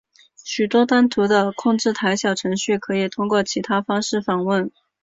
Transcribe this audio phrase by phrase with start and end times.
[0.43, 4.71] 许多单独的控制台小程序可以通过其他方式访问。